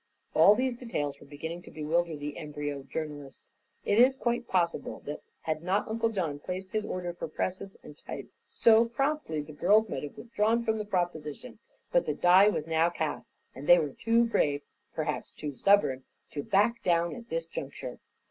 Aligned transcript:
All 0.33 0.55
these 0.55 0.75
details 0.77 1.19
were 1.19 1.27
beginning 1.27 1.61
to 1.61 1.69
bewilder 1.69 2.15
the 2.17 2.35
embryo 2.35 2.81
journalists. 2.81 3.53
It 3.85 3.99
is 3.99 4.15
quite 4.15 4.47
possible 4.47 5.01
that 5.05 5.21
had 5.41 5.61
not 5.61 5.87
Uncle 5.87 6.09
John 6.09 6.39
placed 6.39 6.71
his 6.71 6.83
order 6.87 7.13
for 7.13 7.27
presses 7.27 7.77
and 7.83 7.95
type 7.95 8.27
so 8.47 8.85
promptly 8.85 9.43
the 9.43 9.53
girls 9.53 9.89
might 9.89 10.01
have 10.01 10.17
withdrawn 10.17 10.63
from 10.65 10.79
the 10.79 10.85
proposition, 10.85 11.59
but 11.91 12.07
the 12.07 12.15
die 12.15 12.49
was 12.49 12.65
now 12.65 12.89
cast 12.89 13.29
and 13.53 13.67
they 13.67 13.77
were 13.77 13.93
too 13.93 14.23
brave 14.25 14.63
perhaps 14.95 15.31
too 15.31 15.53
stubborn 15.53 16.03
to 16.31 16.41
"back 16.41 16.81
down" 16.81 17.15
at 17.15 17.29
this 17.29 17.45
juncture. 17.45 17.99